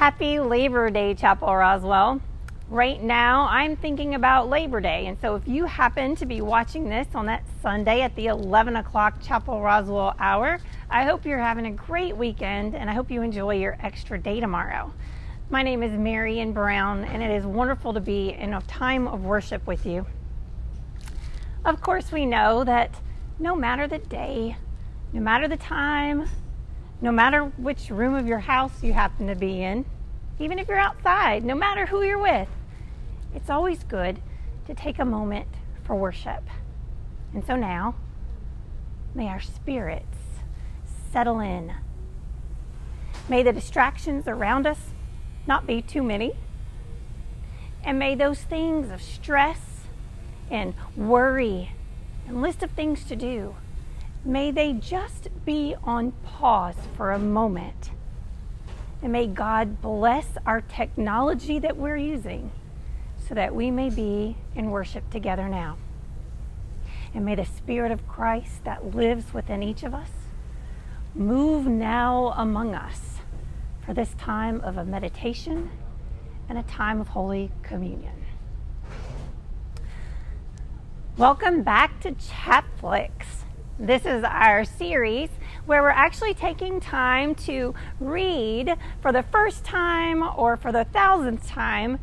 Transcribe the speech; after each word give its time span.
Happy 0.00 0.40
Labor 0.40 0.88
Day, 0.88 1.12
Chapel 1.12 1.54
Roswell. 1.54 2.22
Right 2.70 3.02
now, 3.02 3.46
I'm 3.50 3.76
thinking 3.76 4.14
about 4.14 4.48
Labor 4.48 4.80
Day, 4.80 5.08
and 5.08 5.20
so 5.20 5.34
if 5.34 5.46
you 5.46 5.66
happen 5.66 6.16
to 6.16 6.24
be 6.24 6.40
watching 6.40 6.88
this 6.88 7.08
on 7.14 7.26
that 7.26 7.44
Sunday 7.60 8.00
at 8.00 8.16
the 8.16 8.28
11 8.28 8.76
o'clock 8.76 9.20
Chapel 9.20 9.60
Roswell 9.60 10.14
hour, 10.18 10.58
I 10.88 11.04
hope 11.04 11.26
you're 11.26 11.38
having 11.38 11.66
a 11.66 11.70
great 11.70 12.16
weekend 12.16 12.74
and 12.74 12.88
I 12.88 12.94
hope 12.94 13.10
you 13.10 13.20
enjoy 13.20 13.56
your 13.56 13.76
extra 13.80 14.18
day 14.18 14.40
tomorrow. 14.40 14.90
My 15.50 15.62
name 15.62 15.82
is 15.82 15.92
Marion 15.92 16.54
Brown, 16.54 17.04
and 17.04 17.22
it 17.22 17.30
is 17.30 17.44
wonderful 17.44 17.92
to 17.92 18.00
be 18.00 18.32
in 18.32 18.54
a 18.54 18.62
time 18.62 19.06
of 19.06 19.24
worship 19.24 19.66
with 19.66 19.84
you. 19.84 20.06
Of 21.66 21.82
course, 21.82 22.10
we 22.10 22.24
know 22.24 22.64
that 22.64 22.98
no 23.38 23.54
matter 23.54 23.86
the 23.86 23.98
day, 23.98 24.56
no 25.12 25.20
matter 25.20 25.46
the 25.46 25.58
time, 25.58 26.26
no 27.02 27.10
matter 27.10 27.44
which 27.56 27.90
room 27.90 28.14
of 28.14 28.26
your 28.26 28.40
house 28.40 28.82
you 28.82 28.92
happen 28.92 29.26
to 29.26 29.34
be 29.34 29.62
in, 29.62 29.84
even 30.38 30.58
if 30.58 30.68
you're 30.68 30.78
outside, 30.78 31.44
no 31.44 31.54
matter 31.54 31.86
who 31.86 32.02
you're 32.02 32.18
with, 32.18 32.48
it's 33.34 33.50
always 33.50 33.84
good 33.84 34.20
to 34.66 34.74
take 34.74 34.98
a 34.98 35.04
moment 35.04 35.48
for 35.84 35.94
worship. 35.94 36.42
And 37.32 37.44
so 37.44 37.56
now, 37.56 37.94
may 39.14 39.28
our 39.28 39.40
spirits 39.40 40.16
settle 41.12 41.40
in. 41.40 41.72
May 43.28 43.42
the 43.42 43.52
distractions 43.52 44.26
around 44.26 44.66
us 44.66 44.90
not 45.46 45.66
be 45.66 45.82
too 45.82 46.02
many. 46.02 46.32
And 47.84 47.98
may 47.98 48.14
those 48.14 48.40
things 48.40 48.90
of 48.90 49.00
stress 49.00 49.86
and 50.50 50.74
worry 50.96 51.72
and 52.26 52.42
list 52.42 52.62
of 52.62 52.72
things 52.72 53.04
to 53.04 53.16
do 53.16 53.54
May 54.24 54.50
they 54.50 54.74
just 54.74 55.28
be 55.46 55.74
on 55.82 56.12
pause 56.24 56.76
for 56.96 57.12
a 57.12 57.18
moment. 57.18 57.90
And 59.02 59.12
may 59.12 59.26
God 59.26 59.80
bless 59.80 60.26
our 60.44 60.60
technology 60.60 61.58
that 61.58 61.78
we're 61.78 61.96
using 61.96 62.50
so 63.16 63.34
that 63.34 63.54
we 63.54 63.70
may 63.70 63.88
be 63.88 64.36
in 64.54 64.70
worship 64.70 65.08
together 65.08 65.48
now. 65.48 65.78
And 67.14 67.24
may 67.24 67.34
the 67.34 67.46
Spirit 67.46 67.92
of 67.92 68.06
Christ 68.06 68.64
that 68.64 68.94
lives 68.94 69.32
within 69.32 69.62
each 69.62 69.82
of 69.82 69.94
us 69.94 70.10
move 71.14 71.66
now 71.66 72.34
among 72.36 72.74
us 72.74 73.20
for 73.84 73.94
this 73.94 74.14
time 74.18 74.60
of 74.60 74.76
a 74.76 74.84
meditation 74.84 75.70
and 76.48 76.58
a 76.58 76.62
time 76.64 77.00
of 77.00 77.08
Holy 77.08 77.50
Communion. 77.62 78.26
Welcome 81.16 81.62
back 81.62 82.00
to 82.00 82.12
Chatflix. 82.12 83.39
This 83.82 84.04
is 84.04 84.24
our 84.24 84.66
series 84.66 85.30
where 85.64 85.80
we're 85.80 85.88
actually 85.88 86.34
taking 86.34 86.80
time 86.80 87.34
to 87.46 87.74
read 87.98 88.76
for 89.00 89.10
the 89.10 89.22
first 89.22 89.64
time 89.64 90.22
or 90.36 90.58
for 90.58 90.70
the 90.70 90.84
thousandth 90.84 91.46
time 91.46 91.98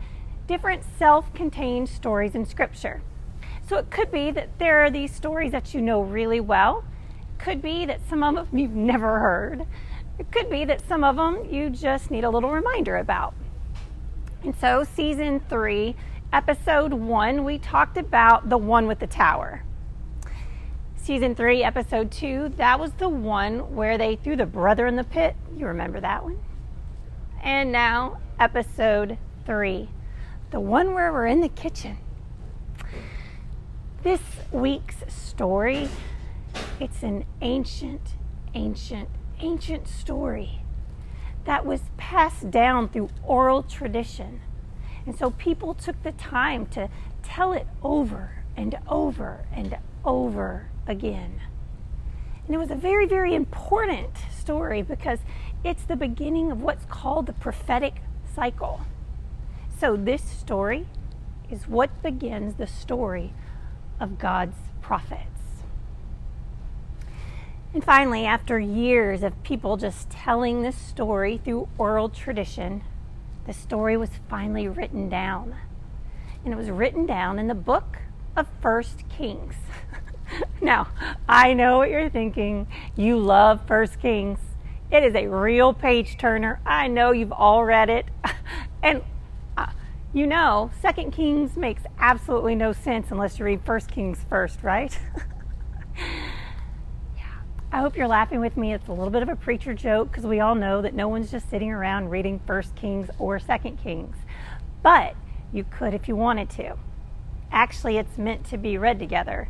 different 0.48 0.82
self 0.98 1.32
contained 1.36 1.88
stories 1.88 2.34
in 2.34 2.48
Scripture. 2.48 3.04
So 3.70 3.78
it 3.78 3.92
could 3.92 4.12
be 4.12 4.32
that 4.32 4.58
there 4.58 4.84
are 4.84 4.90
these 4.90 5.14
stories 5.14 5.52
that 5.52 5.76
you 5.76 5.82
know 5.82 6.02
really 6.02 6.40
well. 6.40 6.84
It 7.20 7.44
could 7.44 7.62
be 7.62 7.86
that 7.86 8.00
some 8.10 8.24
of 8.24 8.34
them 8.34 8.48
you've 8.58 8.72
never 8.72 9.20
heard. 9.20 9.68
It 10.18 10.32
could 10.32 10.50
be 10.50 10.66
that 10.66 10.82
some 10.82 11.04
of 11.04 11.16
them 11.16 11.46
you 11.48 11.70
just 11.70 12.10
need 12.10 12.24
a 12.24 12.32
little 12.32 12.50
reminder 12.50 12.98
about. 12.98 13.36
And 14.44 14.56
so, 14.56 14.84
season 14.84 15.42
three, 15.48 15.96
episode 16.34 16.94
one, 16.94 17.44
we 17.44 17.60
talked 17.60 17.98
about 17.98 18.50
the 18.50 18.58
one 18.58 18.88
with 18.88 18.98
the 18.98 19.06
tower 19.06 19.62
season 21.08 21.34
three, 21.34 21.64
episode 21.64 22.12
two, 22.12 22.50
that 22.58 22.82
was 22.82 22.92
the 22.98 23.08
one 23.08 23.74
where 23.74 23.98
they 23.98 24.18
threw 24.18 24.36
the 24.36 24.46
brother 24.46 24.86
in 24.86 24.98
the 24.98 25.06
pit. 25.06 25.38
You 25.56 25.68
remember 25.68 26.02
that 26.02 26.22
one? 26.22 26.38
And 27.42 27.72
now, 27.72 28.18
episode 28.38 29.18
three, 29.46 29.88
the 30.52 30.60
one 30.60 30.94
where 30.94 31.14
we're 31.14 31.28
in 31.28 31.40
the 31.40 31.48
kitchen. 31.48 31.98
This 34.04 34.20
week's 34.52 34.98
story, 35.08 35.88
it's 36.78 37.04
an 37.04 37.24
ancient, 37.40 38.16
ancient, 38.54 39.08
ancient 39.40 39.88
story 39.88 40.60
that 41.46 41.66
was 41.66 41.84
passed 41.96 42.52
down 42.52 42.90
through 42.90 43.12
oral 43.24 43.64
tradition. 43.64 44.42
And 45.06 45.18
so 45.18 45.32
people 45.32 45.74
took 45.74 46.04
the 46.04 46.12
time 46.12 46.66
to 46.66 46.90
tell 47.24 47.54
it 47.54 47.66
over 47.82 48.44
and 48.58 48.78
over 48.90 49.46
and 49.54 49.78
over 50.04 50.68
again. 50.88 51.42
And 52.46 52.56
it 52.56 52.58
was 52.58 52.72
a 52.72 52.76
very, 52.76 53.06
very 53.06 53.36
important 53.36 54.12
story 54.36 54.82
because 54.82 55.20
it's 55.64 55.84
the 55.84 55.96
beginning 55.96 56.52
of 56.52 56.62
what's 56.62 56.86
called 56.86 57.26
the 57.26 57.34
prophetic 57.34 57.96
cycle. 58.34 58.82
So, 59.80 59.96
this 59.96 60.24
story 60.24 60.88
is 61.52 61.68
what 61.68 62.02
begins 62.02 62.56
the 62.56 62.68
story 62.68 63.34
of 64.00 64.18
God's 64.18 64.58
prophets. 64.82 65.38
And 67.74 67.84
finally, 67.84 68.26
after 68.26 68.58
years 68.58 69.24
of 69.24 69.44
people 69.44 69.78
just 69.78 70.10
telling 70.10 70.62
this 70.62 70.78
story 70.78 71.40
through 71.44 71.68
oral 71.78 72.10
tradition, 72.10 72.82
the 73.46 73.54
story 73.54 73.98
was 73.98 74.10
finally 74.30 74.68
written 74.68 75.10
down. 75.10 75.56
And 76.44 76.54
it 76.54 76.58
was 76.58 76.70
written 76.70 77.06
down 77.06 77.40
in 77.40 77.48
the 77.48 77.56
book 77.56 77.98
of 78.36 78.48
First 78.62 79.04
Kings. 79.10 79.56
now, 80.62 80.88
I 81.28 81.54
know 81.54 81.78
what 81.78 81.90
you're 81.90 82.10
thinking. 82.10 82.68
You 82.96 83.18
love 83.18 83.62
First 83.68 84.00
Kings. 84.00 84.40
It 84.92 85.04
is 85.04 85.16
a 85.16 85.28
real 85.28 85.74
page 85.74 86.18
turner. 86.18 86.60
I 86.66 86.88
know 86.88 87.12
you've 87.12 87.32
all 87.32 87.66
read 87.66 87.90
it. 87.90 88.06
and 88.84 89.04
uh, 89.58 89.68
you 90.14 90.28
know, 90.28 90.72
Second 90.82 91.12
Kings 91.12 91.58
makes 91.58 91.84
absolutely 92.00 92.56
no 92.56 92.72
sense 92.72 93.12
unless 93.12 93.38
you 93.40 93.46
read 93.46 93.62
First 93.66 93.92
Kings 93.92 94.26
first, 94.30 94.64
right? 94.64 94.98
yeah. 97.18 97.40
I 97.72 97.80
hope 97.80 97.98
you're 97.98 98.08
laughing 98.08 98.40
with 98.40 98.56
me. 98.56 98.74
It's 98.74 98.88
a 98.88 98.94
little 98.94 99.10
bit 99.10 99.24
of 99.24 99.30
a 99.30 99.36
preacher 99.36 99.74
joke 99.74 100.10
because 100.10 100.26
we 100.26 100.40
all 100.40 100.56
know 100.56 100.82
that 100.82 100.94
no 100.94 101.08
one's 101.08 101.32
just 101.32 101.50
sitting 101.50 101.72
around 101.72 102.10
reading 102.10 102.40
First 102.48 102.76
Kings 102.76 103.10
or 103.20 103.40
Second 103.40 103.78
Kings. 103.78 104.16
But 104.82 105.16
you 105.52 105.66
could 105.66 105.94
if 105.94 106.08
you 106.08 106.16
wanted 106.16 106.50
to. 106.52 106.78
Actually, 107.52 107.98
it's 107.98 108.18
meant 108.18 108.46
to 108.46 108.58
be 108.58 108.78
read 108.78 109.00
together 109.00 109.50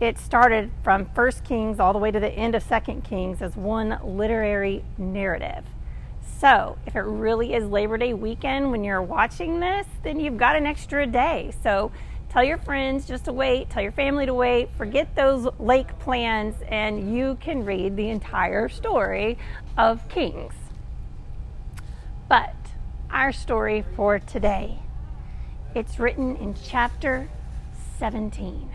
it 0.00 0.16
started 0.18 0.70
from 0.84 1.06
First 1.06 1.42
Kings 1.44 1.80
all 1.80 1.92
the 1.92 1.98
way 1.98 2.10
to 2.10 2.20
the 2.20 2.30
end 2.30 2.54
of 2.54 2.62
Second 2.62 3.02
Kings 3.02 3.42
as 3.42 3.56
one 3.56 3.98
literary 4.04 4.84
narrative. 4.96 5.64
So, 6.38 6.78
if 6.86 6.94
it 6.94 7.00
really 7.00 7.52
is 7.52 7.64
Labor 7.64 7.98
Day 7.98 8.14
weekend 8.14 8.70
when 8.70 8.84
you're 8.84 9.02
watching 9.02 9.58
this, 9.58 9.86
then 10.04 10.20
you've 10.20 10.36
got 10.36 10.54
an 10.54 10.66
extra 10.66 11.04
day. 11.04 11.52
So, 11.64 11.90
tell 12.28 12.44
your 12.44 12.58
friends 12.58 13.08
just 13.08 13.24
to 13.24 13.32
wait, 13.32 13.70
tell 13.70 13.82
your 13.82 13.90
family 13.90 14.24
to 14.26 14.34
wait, 14.34 14.68
forget 14.76 15.16
those 15.16 15.48
lake 15.58 15.98
plans, 15.98 16.54
and 16.68 17.12
you 17.12 17.36
can 17.40 17.64
read 17.64 17.96
the 17.96 18.08
entire 18.08 18.68
story 18.68 19.36
of 19.76 20.08
Kings. 20.08 20.54
But 22.28 22.54
our 23.10 23.32
story 23.32 23.84
for 23.96 24.20
today, 24.20 24.78
it's 25.74 25.98
written 25.98 26.36
in 26.36 26.54
chapter 26.54 27.28
17. 27.98 28.70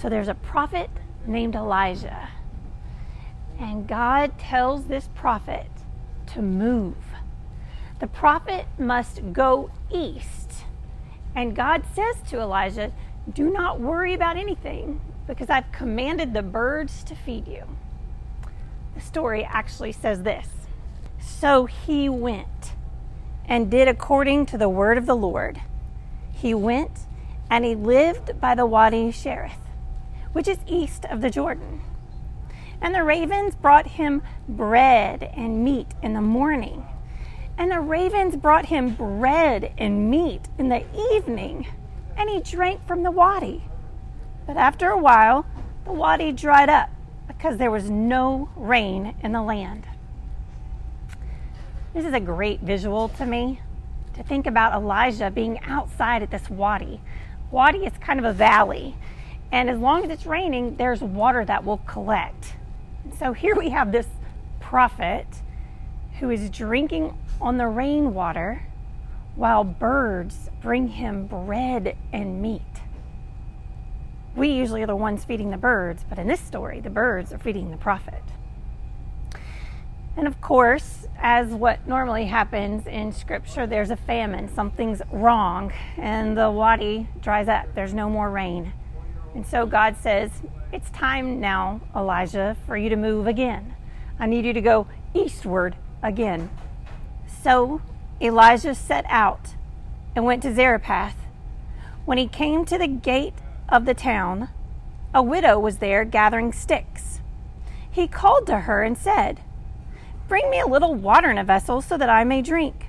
So 0.00 0.08
there's 0.08 0.28
a 0.28 0.34
prophet 0.34 0.90
named 1.26 1.56
Elijah. 1.56 2.28
And 3.58 3.88
God 3.88 4.38
tells 4.38 4.86
this 4.86 5.08
prophet 5.16 5.66
to 6.28 6.40
move. 6.40 6.94
The 7.98 8.06
prophet 8.06 8.66
must 8.78 9.32
go 9.32 9.70
east. 9.92 10.52
And 11.34 11.56
God 11.56 11.82
says 11.96 12.22
to 12.28 12.40
Elijah, 12.40 12.92
Do 13.32 13.50
not 13.50 13.80
worry 13.80 14.14
about 14.14 14.36
anything 14.36 15.00
because 15.26 15.50
I've 15.50 15.72
commanded 15.72 16.32
the 16.32 16.42
birds 16.42 17.02
to 17.04 17.16
feed 17.16 17.48
you. 17.48 17.64
The 18.94 19.00
story 19.00 19.42
actually 19.42 19.92
says 19.92 20.22
this 20.22 20.48
So 21.20 21.66
he 21.66 22.08
went 22.08 22.74
and 23.46 23.68
did 23.68 23.88
according 23.88 24.46
to 24.46 24.58
the 24.58 24.68
word 24.68 24.96
of 24.96 25.06
the 25.06 25.16
Lord. 25.16 25.60
He 26.32 26.54
went 26.54 27.00
and 27.50 27.64
he 27.64 27.74
lived 27.74 28.40
by 28.40 28.54
the 28.54 28.66
Wadi 28.66 29.10
Cherith 29.10 29.67
which 30.32 30.48
is 30.48 30.58
east 30.66 31.04
of 31.06 31.20
the 31.20 31.30
Jordan. 31.30 31.80
And 32.80 32.94
the 32.94 33.02
ravens 33.02 33.54
brought 33.54 33.86
him 33.86 34.22
bread 34.48 35.32
and 35.36 35.64
meat 35.64 35.88
in 36.02 36.12
the 36.12 36.20
morning. 36.20 36.86
And 37.56 37.70
the 37.72 37.80
ravens 37.80 38.36
brought 38.36 38.66
him 38.66 38.94
bread 38.94 39.72
and 39.76 40.08
meat 40.10 40.42
in 40.58 40.68
the 40.68 40.84
evening. 41.12 41.66
And 42.16 42.30
he 42.30 42.40
drank 42.40 42.86
from 42.86 43.02
the 43.02 43.10
wadi. 43.10 43.64
But 44.46 44.56
after 44.56 44.88
a 44.90 44.98
while, 44.98 45.44
the 45.84 45.92
wadi 45.92 46.32
dried 46.32 46.68
up 46.68 46.90
because 47.26 47.58
there 47.58 47.70
was 47.70 47.90
no 47.90 48.48
rain 48.56 49.14
in 49.22 49.32
the 49.32 49.42
land. 49.42 49.86
This 51.94 52.04
is 52.04 52.12
a 52.12 52.20
great 52.20 52.60
visual 52.60 53.08
to 53.10 53.26
me 53.26 53.60
to 54.14 54.22
think 54.22 54.46
about 54.46 54.74
Elijah 54.74 55.30
being 55.30 55.60
outside 55.64 56.22
at 56.22 56.30
this 56.30 56.48
wadi. 56.48 57.00
Wadi 57.50 57.86
is 57.86 57.92
kind 58.00 58.18
of 58.18 58.24
a 58.24 58.32
valley, 58.32 58.96
and 59.50 59.70
as 59.70 59.78
long 59.78 60.04
as 60.04 60.10
it's 60.10 60.26
raining, 60.26 60.76
there's 60.76 61.00
water 61.00 61.44
that 61.44 61.64
will 61.64 61.78
collect. 61.78 62.54
So 63.18 63.32
here 63.32 63.54
we 63.54 63.70
have 63.70 63.92
this 63.92 64.06
prophet 64.60 65.26
who 66.20 66.30
is 66.30 66.50
drinking 66.50 67.16
on 67.40 67.56
the 67.56 67.66
rainwater 67.66 68.66
while 69.36 69.64
birds 69.64 70.50
bring 70.60 70.88
him 70.88 71.26
bread 71.26 71.96
and 72.12 72.42
meat. 72.42 72.62
We 74.34 74.48
usually 74.48 74.82
are 74.82 74.86
the 74.86 74.96
ones 74.96 75.24
feeding 75.24 75.50
the 75.50 75.56
birds, 75.56 76.04
but 76.08 76.18
in 76.18 76.28
this 76.28 76.40
story, 76.40 76.80
the 76.80 76.90
birds 76.90 77.32
are 77.32 77.38
feeding 77.38 77.70
the 77.70 77.76
prophet. 77.76 78.22
And 80.16 80.26
of 80.26 80.40
course, 80.40 81.06
as 81.20 81.48
what 81.48 81.86
normally 81.86 82.26
happens 82.26 82.86
in 82.86 83.12
scripture, 83.12 83.66
there's 83.66 83.90
a 83.90 83.96
famine, 83.96 84.52
something's 84.52 85.00
wrong, 85.12 85.72
and 85.96 86.36
the 86.36 86.50
wadi 86.50 87.06
dries 87.20 87.48
up. 87.48 87.66
There's 87.74 87.94
no 87.94 88.10
more 88.10 88.28
rain. 88.28 88.72
And 89.34 89.46
so 89.46 89.66
God 89.66 89.96
says, 89.96 90.30
It's 90.72 90.90
time 90.90 91.40
now, 91.40 91.80
Elijah, 91.94 92.56
for 92.66 92.76
you 92.76 92.88
to 92.88 92.96
move 92.96 93.26
again. 93.26 93.74
I 94.18 94.26
need 94.26 94.44
you 94.44 94.52
to 94.52 94.60
go 94.60 94.86
eastward 95.14 95.76
again. 96.02 96.50
So 97.42 97.80
Elijah 98.20 98.74
set 98.74 99.04
out 99.08 99.54
and 100.16 100.24
went 100.24 100.42
to 100.42 100.54
Zarephath. 100.54 101.16
When 102.04 102.18
he 102.18 102.26
came 102.26 102.64
to 102.64 102.78
the 102.78 102.88
gate 102.88 103.34
of 103.68 103.84
the 103.84 103.94
town, 103.94 104.48
a 105.14 105.22
widow 105.22 105.58
was 105.58 105.78
there 105.78 106.04
gathering 106.04 106.52
sticks. 106.52 107.20
He 107.90 108.08
called 108.08 108.46
to 108.46 108.60
her 108.60 108.82
and 108.82 108.96
said, 108.96 109.40
Bring 110.26 110.50
me 110.50 110.60
a 110.60 110.66
little 110.66 110.94
water 110.94 111.30
in 111.30 111.38
a 111.38 111.44
vessel 111.44 111.80
so 111.80 111.96
that 111.96 112.10
I 112.10 112.24
may 112.24 112.42
drink. 112.42 112.86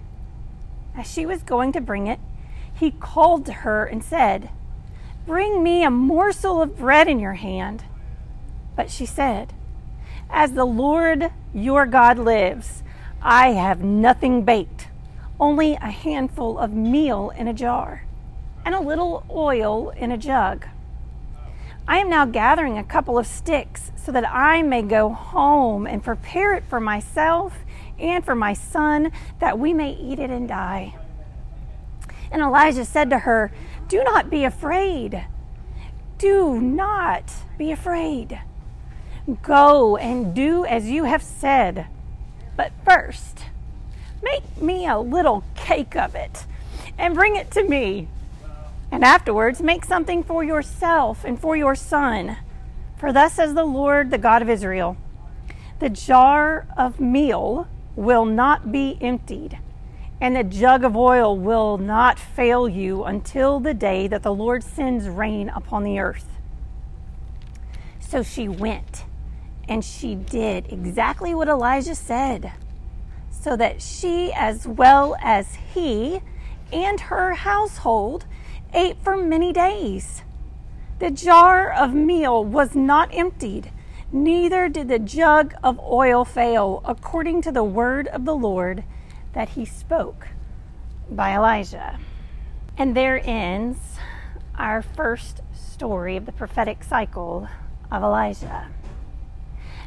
As 0.96 1.10
she 1.10 1.26
was 1.26 1.44
going 1.44 1.72
to 1.74 1.82
bring 1.82 2.08
it, 2.08 2.20
he 2.74 2.92
called 2.92 3.46
to 3.46 3.54
her 3.54 3.86
and 3.86 4.04
said, 4.04 4.50
Bring 5.26 5.64
me 5.64 5.84
a 5.84 5.92
morsel 5.92 6.62
of 6.62 6.78
bread 6.78 7.08
in 7.08 7.20
your 7.20 7.34
hand. 7.34 7.84
But 8.76 8.90
she 8.90 9.06
said, 9.06 9.54
As 10.30 10.54
the 10.54 10.66
Lord 10.66 11.32
your 11.54 11.86
God 11.86 12.18
lives, 12.18 12.84
I 13.22 13.50
have 13.50 13.82
nothing 13.82 14.44
baked, 14.44 14.88
only 15.40 15.74
a 15.76 15.92
handful 15.92 16.58
of 16.58 16.72
meal 16.72 17.32
in 17.38 17.48
a 17.48 17.54
jar 17.54 18.06
and 18.66 18.74
a 18.74 18.80
little 18.80 19.26
oil 19.30 19.90
in 19.90 20.12
a 20.12 20.18
jug. 20.18 20.66
I 21.88 21.98
am 21.98 22.10
now 22.10 22.26
gathering 22.26 22.78
a 22.78 22.84
couple 22.84 23.18
of 23.18 23.26
sticks 23.26 23.92
so 23.96 24.12
that 24.12 24.30
I 24.30 24.62
may 24.62 24.84
go 24.84 25.10
home 25.10 25.88
and 25.88 26.04
prepare 26.04 26.54
it 26.54 26.64
for 26.70 26.80
myself 26.80 27.58
and 27.98 28.24
for 28.24 28.36
my 28.36 28.54
son, 28.54 29.12
that 29.40 29.60
we 29.60 29.74
may 29.74 29.92
eat 29.92 30.20
it 30.20 30.30
and 30.30 30.48
die. 30.48 30.96
And 32.32 32.42
Elijah 32.42 32.86
said 32.86 33.10
to 33.10 33.20
her, 33.20 33.52
Do 33.90 34.04
not 34.04 34.30
be 34.30 34.46
afraid. 34.46 35.26
Do 36.20 36.62
not 36.62 37.34
be 37.58 37.72
afraid. 37.72 38.40
Go 39.42 39.98
and 39.98 40.34
do 40.36 40.64
as 40.64 40.90
you 40.90 41.06
have 41.06 41.24
said. 41.24 41.88
But 42.56 42.72
first, 42.86 43.46
make 44.22 44.62
me 44.62 44.86
a 44.88 45.00
little 45.00 45.44
cake 45.56 45.96
of 45.96 46.14
it 46.14 46.46
and 47.00 47.16
bring 47.16 47.36
it 47.36 47.50
to 47.52 47.64
me. 47.64 48.08
And 48.92 49.04
afterwards, 49.04 49.62
make 49.62 49.86
something 49.86 50.24
for 50.24 50.44
yourself 50.44 51.26
and 51.26 51.40
for 51.40 51.56
your 51.56 51.74
son. 51.74 52.38
For 52.98 53.12
thus 53.12 53.34
says 53.34 53.56
the 53.56 53.64
Lord, 53.64 54.12
the 54.12 54.18
God 54.18 54.42
of 54.44 54.50
Israel 54.50 54.98
The 55.80 55.90
jar 55.90 56.68
of 56.78 57.00
meal 57.00 57.68
will 57.96 58.26
not 58.26 58.72
be 58.72 59.00
emptied, 59.02 59.58
and 60.22 60.36
the 60.36 60.44
jug 60.44 60.84
of 60.84 60.98
oil 60.98 61.38
will 61.38 61.78
not 61.78 62.20
fail 62.20 62.68
you 62.68 63.04
until 63.06 63.60
the 63.60 63.74
day 63.74 64.08
that 64.08 64.24
the 64.24 64.34
Lord 64.34 64.64
sends 64.64 65.08
rain 65.08 65.50
upon 65.50 65.84
the 65.84 66.00
earth. 66.00 66.28
So 68.00 68.24
she 68.24 68.50
went 68.50 69.06
and 69.68 69.86
she 69.86 70.16
did 70.16 70.72
exactly 70.72 71.34
what 71.36 71.48
Elijah 71.48 71.96
said, 71.96 72.52
so 73.30 73.56
that 73.56 73.82
she, 73.82 74.34
as 74.34 74.68
well 74.68 75.16
as 75.22 75.56
he 75.74 76.22
and 76.74 77.00
her 77.02 77.36
household, 77.36 78.26
ate 78.74 78.98
for 79.04 79.16
many 79.16 79.54
days. 79.54 80.24
The 80.98 81.12
jar 81.12 81.72
of 81.72 81.94
meal 81.94 82.44
was 82.44 82.76
not 82.76 83.14
emptied, 83.14 83.72
neither 84.12 84.68
did 84.68 84.90
the 84.90 85.00
jug 85.00 85.54
of 85.64 85.80
oil 85.80 86.26
fail, 86.26 86.82
according 86.84 87.44
to 87.44 87.52
the 87.52 87.64
word 87.64 88.08
of 88.08 88.26
the 88.26 88.36
Lord 88.36 88.84
that 89.34 89.50
he 89.50 89.66
spoke 89.66 90.28
by 91.10 91.36
Elijah. 91.36 92.00
And 92.78 92.96
there 92.96 93.22
ends 93.24 93.78
our 94.56 94.82
first 94.82 95.42
story 95.54 96.18
of 96.18 96.26
the 96.26 96.32
prophetic 96.32 96.84
cycle 96.84 97.48
of 97.92 98.04
Elijah. 98.04 98.68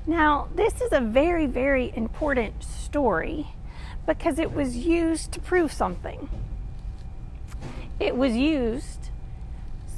Now, 0.07 0.49
this 0.55 0.81
is 0.81 0.93
a 0.93 1.01
very, 1.01 1.47
very 1.47 1.93
important 1.95 2.65
story 2.65 3.49
because 4.07 4.39
it 4.39 4.53
was 4.53 4.77
used 4.77 5.33
to 5.33 5.41
prove 5.41 5.73
something. 5.73 6.29
It 8.01 8.17
was 8.17 8.37
used 8.37 9.11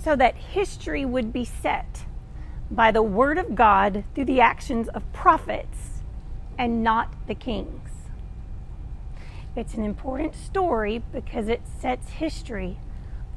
so 0.03 0.15
that 0.17 0.35
history 0.35 1.05
would 1.05 1.33
be 1.33 1.45
set 1.45 2.05
by 2.71 2.91
the 2.91 3.03
word 3.03 3.39
of 3.39 3.55
God 3.55 4.05
through 4.15 4.27
the 4.27 4.41
actions 4.41 4.89
of 4.89 5.11
prophets 5.13 6.03
and 6.59 6.83
not 6.83 7.13
the 7.27 7.35
kings. 7.35 7.84
It's 9.57 9.75
an 9.75 9.85
important 9.85 10.35
story 10.35 11.01
because 11.13 11.47
it 11.47 11.63
sets 11.81 12.11
history 12.11 12.77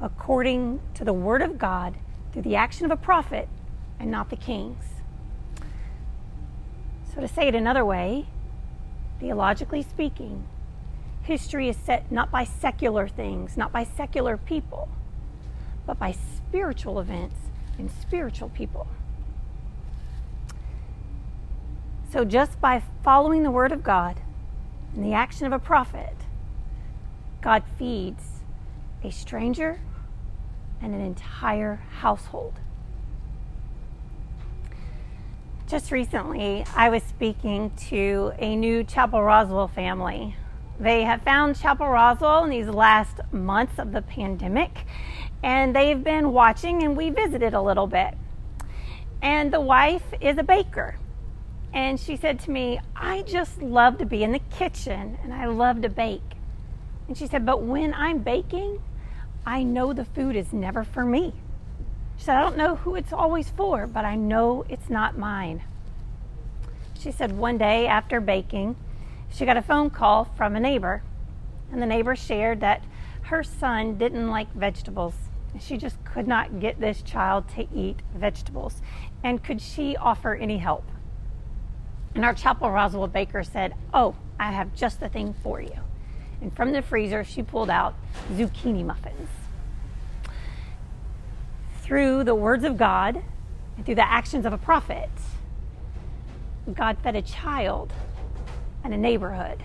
according 0.00 0.80
to 0.94 1.04
the 1.04 1.12
word 1.12 1.42
of 1.42 1.58
God 1.58 1.96
through 2.32 2.42
the 2.42 2.56
action 2.56 2.84
of 2.84 2.90
a 2.90 2.96
prophet 2.96 3.48
and 4.00 4.10
not 4.10 4.28
the 4.28 4.36
kings. 4.36 4.84
So, 7.14 7.20
to 7.20 7.28
say 7.28 7.46
it 7.46 7.54
another 7.54 7.84
way, 7.84 8.26
theologically 9.20 9.82
speaking, 9.82 10.44
history 11.22 11.68
is 11.68 11.76
set 11.76 12.10
not 12.10 12.32
by 12.32 12.42
secular 12.42 13.06
things, 13.06 13.56
not 13.56 13.70
by 13.70 13.84
secular 13.84 14.36
people, 14.36 14.88
but 15.86 16.00
by 16.00 16.12
spiritual 16.12 16.98
events 16.98 17.36
and 17.78 17.90
spiritual 17.90 18.48
people. 18.48 18.88
So, 22.10 22.24
just 22.24 22.60
by 22.60 22.82
following 23.04 23.44
the 23.44 23.50
Word 23.52 23.70
of 23.70 23.84
God 23.84 24.20
and 24.98 25.06
the 25.06 25.14
action 25.14 25.46
of 25.46 25.52
a 25.52 25.60
prophet, 25.60 26.12
God 27.40 27.62
feeds 27.78 28.40
a 29.04 29.12
stranger 29.12 29.80
and 30.82 30.92
an 30.92 31.00
entire 31.00 31.76
household. 32.00 32.54
Just 35.68 35.92
recently, 35.92 36.64
I 36.74 36.88
was 36.88 37.04
speaking 37.04 37.70
to 37.90 38.32
a 38.40 38.56
new 38.56 38.82
Chapel 38.82 39.22
Roswell 39.22 39.68
family. 39.68 40.34
They 40.80 41.04
have 41.04 41.22
found 41.22 41.56
Chapel 41.56 41.86
Roswell 41.86 42.42
in 42.42 42.50
these 42.50 42.66
last 42.66 43.20
months 43.30 43.78
of 43.78 43.92
the 43.92 44.02
pandemic, 44.02 44.84
and 45.44 45.76
they've 45.76 46.02
been 46.02 46.32
watching, 46.32 46.82
and 46.82 46.96
we 46.96 47.10
visited 47.10 47.54
a 47.54 47.62
little 47.62 47.86
bit. 47.86 48.14
And 49.22 49.52
the 49.52 49.60
wife 49.60 50.12
is 50.20 50.38
a 50.38 50.42
baker. 50.42 50.96
And 51.72 52.00
she 52.00 52.16
said 52.16 52.40
to 52.40 52.50
me, 52.50 52.80
I 52.96 53.22
just 53.22 53.60
love 53.60 53.98
to 53.98 54.06
be 54.06 54.22
in 54.22 54.32
the 54.32 54.38
kitchen 54.38 55.18
and 55.22 55.32
I 55.32 55.46
love 55.46 55.82
to 55.82 55.88
bake. 55.88 56.22
And 57.06 57.16
she 57.16 57.26
said, 57.26 57.44
But 57.44 57.62
when 57.62 57.94
I'm 57.94 58.18
baking, 58.18 58.82
I 59.46 59.62
know 59.62 59.92
the 59.92 60.04
food 60.04 60.36
is 60.36 60.52
never 60.52 60.84
for 60.84 61.04
me. 61.04 61.34
She 62.16 62.24
said, 62.24 62.36
I 62.36 62.42
don't 62.42 62.56
know 62.56 62.76
who 62.76 62.96
it's 62.96 63.12
always 63.12 63.48
for, 63.50 63.86
but 63.86 64.04
I 64.04 64.14
know 64.14 64.64
it's 64.68 64.90
not 64.90 65.16
mine. 65.16 65.62
She 66.98 67.12
said 67.12 67.38
one 67.38 67.58
day 67.58 67.86
after 67.86 68.20
baking, 68.20 68.76
she 69.30 69.44
got 69.44 69.56
a 69.56 69.62
phone 69.62 69.90
call 69.90 70.24
from 70.36 70.56
a 70.56 70.60
neighbor, 70.60 71.02
and 71.70 71.80
the 71.80 71.86
neighbor 71.86 72.16
shared 72.16 72.60
that 72.60 72.82
her 73.22 73.42
son 73.42 73.98
didn't 73.98 74.28
like 74.28 74.52
vegetables. 74.52 75.14
She 75.60 75.76
just 75.76 76.02
could 76.04 76.26
not 76.26 76.60
get 76.60 76.80
this 76.80 77.02
child 77.02 77.48
to 77.50 77.68
eat 77.74 78.00
vegetables. 78.14 78.82
And 79.22 79.42
could 79.42 79.60
she 79.60 79.96
offer 79.96 80.34
any 80.34 80.58
help? 80.58 80.84
And 82.14 82.24
our 82.24 82.34
Chapel 82.34 82.70
Roswell 82.70 83.06
baker 83.06 83.42
said, 83.42 83.74
Oh, 83.92 84.14
I 84.40 84.52
have 84.52 84.74
just 84.74 85.00
the 85.00 85.08
thing 85.08 85.34
for 85.42 85.60
you. 85.60 85.76
And 86.40 86.54
from 86.54 86.72
the 86.72 86.82
freezer, 86.82 87.24
she 87.24 87.42
pulled 87.42 87.70
out 87.70 87.94
zucchini 88.32 88.84
muffins 88.84 89.28
through 91.88 92.22
the 92.22 92.34
words 92.34 92.64
of 92.64 92.76
God 92.76 93.22
and 93.76 93.86
through 93.86 93.94
the 93.94 94.06
actions 94.06 94.44
of 94.44 94.52
a 94.52 94.58
prophet, 94.58 95.08
God 96.74 96.98
fed 97.02 97.16
a 97.16 97.22
child 97.22 97.94
and 98.84 98.92
a 98.92 98.96
neighborhood. 98.98 99.64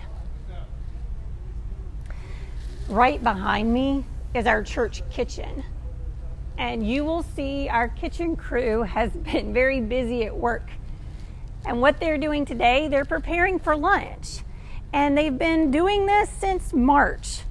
Right 2.88 3.22
behind 3.22 3.74
me 3.74 4.06
is 4.32 4.46
our 4.46 4.62
church 4.62 5.02
kitchen. 5.10 5.64
And 6.56 6.88
you 6.88 7.04
will 7.04 7.22
see 7.22 7.68
our 7.68 7.88
kitchen 7.88 8.36
crew 8.36 8.84
has 8.84 9.10
been 9.32 9.52
very 9.52 9.82
busy 9.82 10.24
at 10.24 10.34
work. 10.34 10.70
And 11.66 11.80
what 11.80 12.00
they're 12.00 12.18
doing 12.18 12.44
today, 12.44 12.88
they're 12.88 13.04
preparing 13.04 13.58
for 13.58 13.76
lunch. 13.76 14.40
And 14.92 15.16
they've 15.16 15.36
been 15.36 15.70
doing 15.70 16.06
this 16.06 16.30
since 16.30 16.72
March 16.72 17.42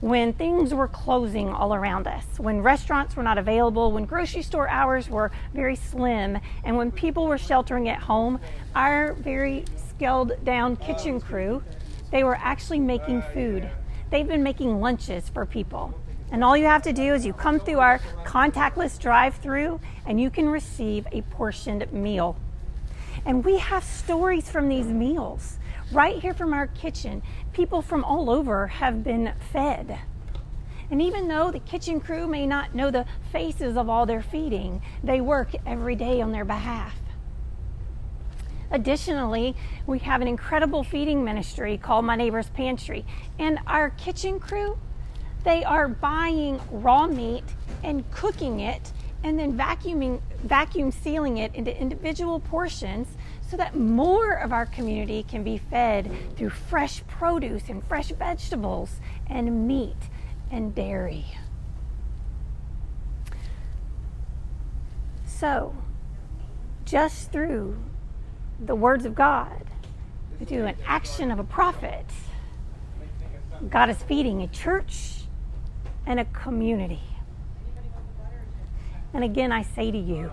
when 0.00 0.32
things 0.32 0.72
were 0.72 0.88
closing 0.88 1.50
all 1.50 1.74
around 1.74 2.06
us, 2.06 2.24
when 2.38 2.62
restaurants 2.62 3.16
were 3.16 3.22
not 3.22 3.36
available, 3.36 3.92
when 3.92 4.06
grocery 4.06 4.42
store 4.42 4.66
hours 4.68 5.10
were 5.10 5.30
very 5.52 5.76
slim, 5.76 6.38
and 6.64 6.76
when 6.76 6.90
people 6.90 7.26
were 7.26 7.36
sheltering 7.36 7.88
at 7.88 8.00
home, 8.00 8.40
our 8.74 9.12
very 9.14 9.64
scaled 9.76 10.32
down 10.44 10.76
kitchen 10.76 11.20
crew 11.20 11.62
They 12.10 12.24
were 12.24 12.36
actually 12.36 12.80
making 12.80 13.22
food. 13.34 13.70
They've 14.10 14.26
been 14.26 14.42
making 14.42 14.80
lunches 14.80 15.28
for 15.28 15.46
people. 15.46 15.94
And 16.32 16.42
all 16.42 16.56
you 16.56 16.64
have 16.64 16.82
to 16.82 16.92
do 16.92 17.14
is 17.14 17.24
you 17.24 17.32
come 17.32 17.60
through 17.60 17.78
our 17.78 18.00
contactless 18.24 18.98
drive 18.98 19.36
through 19.36 19.78
and 20.06 20.20
you 20.20 20.30
can 20.30 20.48
receive 20.48 21.06
a 21.12 21.22
portioned 21.22 21.92
meal. 21.92 22.36
And 23.24 23.44
we 23.44 23.58
have 23.58 23.84
stories 23.84 24.50
from 24.50 24.68
these 24.68 24.86
meals 24.86 25.58
right 25.92 26.20
here 26.20 26.34
from 26.34 26.54
our 26.54 26.66
kitchen. 26.68 27.22
People 27.52 27.82
from 27.82 28.04
all 28.04 28.30
over 28.30 28.66
have 28.66 29.04
been 29.04 29.32
fed. 29.52 29.98
And 30.90 31.00
even 31.00 31.28
though 31.28 31.50
the 31.50 31.60
kitchen 31.60 32.00
crew 32.00 32.26
may 32.26 32.46
not 32.46 32.74
know 32.74 32.90
the 32.90 33.06
faces 33.30 33.76
of 33.76 33.88
all 33.88 34.06
they're 34.06 34.22
feeding, 34.22 34.82
they 35.04 35.20
work 35.20 35.50
every 35.64 35.94
day 35.94 36.20
on 36.20 36.32
their 36.32 36.44
behalf. 36.44 36.96
Additionally, 38.72 39.56
we 39.86 39.98
have 40.00 40.20
an 40.20 40.28
incredible 40.28 40.84
feeding 40.84 41.24
ministry 41.24 41.76
called 41.76 42.04
My 42.04 42.16
Neighbor's 42.16 42.50
Pantry. 42.50 43.04
And 43.38 43.58
our 43.66 43.90
kitchen 43.90 44.38
crew, 44.38 44.78
they 45.44 45.64
are 45.64 45.88
buying 45.88 46.60
raw 46.70 47.06
meat 47.06 47.44
and 47.82 48.08
cooking 48.10 48.60
it 48.60 48.92
and 49.22 49.38
then 49.38 49.56
vacuuming 49.56 50.20
vacuum 50.42 50.90
sealing 50.90 51.38
it 51.38 51.54
into 51.54 51.76
individual 51.78 52.40
portions 52.40 53.08
so 53.48 53.56
that 53.56 53.74
more 53.74 54.32
of 54.32 54.52
our 54.52 54.66
community 54.66 55.22
can 55.22 55.42
be 55.42 55.58
fed 55.58 56.10
through 56.36 56.50
fresh 56.50 57.02
produce 57.06 57.68
and 57.68 57.84
fresh 57.86 58.08
vegetables 58.08 59.00
and 59.26 59.66
meat 59.66 59.96
and 60.50 60.74
dairy. 60.74 61.26
So, 65.26 65.74
just 66.84 67.32
through 67.32 67.78
the 68.58 68.74
words 68.74 69.04
of 69.04 69.14
God, 69.14 69.64
through 70.44 70.66
an 70.66 70.76
action 70.86 71.30
of 71.30 71.38
a 71.38 71.44
prophet, 71.44 72.04
God 73.68 73.90
is 73.90 74.02
feeding 74.02 74.42
a 74.42 74.48
church 74.48 75.22
and 76.06 76.20
a 76.20 76.24
community. 76.26 77.09
And 79.12 79.24
again, 79.24 79.52
I 79.52 79.62
say 79.62 79.90
to 79.90 79.98
you, 79.98 80.30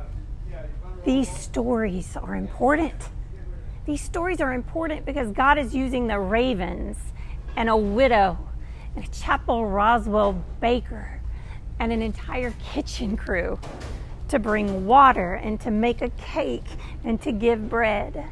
these 1.04 1.30
stories 1.30 2.16
are 2.18 2.36
important. 2.36 3.10
These 3.86 4.02
stories 4.02 4.42
are 4.42 4.54
important 4.54 5.06
because 5.06 5.32
God 5.32 5.58
is 5.58 5.74
using 5.74 6.08
the 6.08 6.20
ravens 6.20 6.98
and 7.56 7.70
a 7.70 7.78
widow 7.78 8.38
and 8.96 9.06
a 9.06 9.08
Chapel 9.10 9.66
Roswell 9.66 10.44
baker 10.60 11.22
and 11.80 11.92
an 11.92 12.02
entire 12.02 12.54
kitchen 12.74 13.16
crew 13.16 13.60
to 14.28 14.40
bring 14.40 14.86
water 14.86 15.36
and 15.36 15.60
to 15.62 15.72
make 15.72 16.02
a 16.02 16.10
cake 16.10 16.66
and 17.04 17.22
to 17.22 17.32
give 17.32 17.70
bread. 17.70 18.26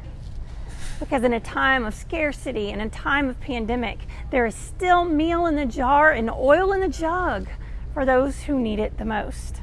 Because 1.00 1.24
in 1.24 1.32
a 1.32 1.40
time 1.40 1.84
of 1.84 1.94
scarcity 1.94 2.70
and 2.70 2.80
a 2.80 2.88
time 2.88 3.28
of 3.28 3.40
pandemic, 3.40 4.00
there 4.30 4.46
is 4.46 4.54
still 4.54 5.04
meal 5.04 5.46
in 5.46 5.56
the 5.56 5.66
jar 5.66 6.10
and 6.10 6.30
oil 6.30 6.72
in 6.72 6.80
the 6.80 6.88
jug 6.88 7.48
for 7.94 8.04
those 8.04 8.42
who 8.42 8.58
need 8.58 8.78
it 8.78 8.98
the 8.98 9.04
most. 9.04 9.60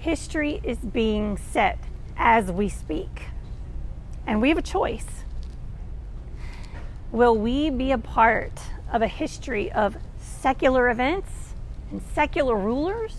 History 0.00 0.62
is 0.64 0.78
being 0.78 1.36
set 1.36 1.78
as 2.16 2.50
we 2.50 2.70
speak, 2.70 3.24
and 4.26 4.40
we 4.40 4.48
have 4.48 4.56
a 4.56 4.62
choice. 4.62 5.24
Will 7.12 7.36
we 7.36 7.68
be 7.68 7.92
a 7.92 7.98
part 7.98 8.62
of 8.90 9.02
a 9.02 9.06
history 9.06 9.70
of 9.70 9.98
secular 10.18 10.88
events 10.88 11.52
and 11.90 12.00
secular 12.14 12.56
rulers? 12.56 13.14